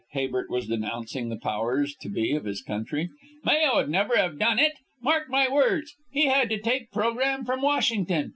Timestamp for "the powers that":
1.29-2.11